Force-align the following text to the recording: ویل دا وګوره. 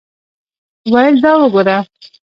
ویل 0.93 1.15
دا 1.23 1.31
وګوره. 1.39 1.77